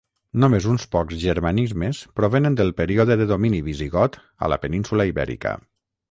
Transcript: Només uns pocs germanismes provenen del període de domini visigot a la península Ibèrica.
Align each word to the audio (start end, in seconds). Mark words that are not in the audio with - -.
Només 0.43 0.67
uns 0.69 0.83
pocs 0.93 1.17
germanismes 1.23 1.99
provenen 2.19 2.57
del 2.61 2.73
període 2.79 3.17
de 3.19 3.27
domini 3.33 3.59
visigot 3.67 4.17
a 4.47 4.49
la 4.55 4.59
península 4.65 5.07
Ibèrica. 5.11 5.53